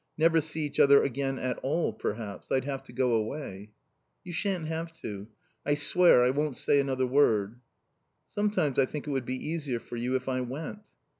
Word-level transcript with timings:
Never 0.17 0.41
see 0.41 0.65
each 0.65 0.79
other 0.79 1.03
again 1.03 1.37
at 1.37 1.59
all, 1.59 1.93
perhaps. 1.93 2.51
I'd 2.51 2.65
have 2.65 2.81
to 2.85 2.91
go 2.91 3.13
away." 3.13 3.69
"You 4.23 4.33
shan't 4.33 4.65
have 4.65 4.91
to. 5.03 5.27
I 5.63 5.75
swear 5.75 6.23
I 6.23 6.31
won't 6.31 6.57
say 6.57 6.79
another 6.79 7.05
word." 7.05 7.59
"Sometimes 8.27 8.79
I 8.79 8.87
think 8.87 9.05
it 9.07 9.11
would 9.11 9.25
be 9.27 9.35
easier 9.49 9.79
for 9.79 9.97
you 9.97 10.15
if 10.15 10.27
I 10.27 10.41
went." 10.41 10.79